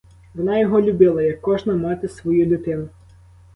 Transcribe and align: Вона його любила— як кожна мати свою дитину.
Вона 0.33 0.59
його 0.59 0.81
любила— 0.81 1.21
як 1.23 1.41
кожна 1.41 1.75
мати 1.75 2.07
свою 2.07 2.45
дитину. 2.45 2.89